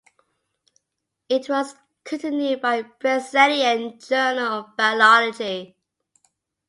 [1.29, 5.75] It was continued by "Brazilian Journal of Biology".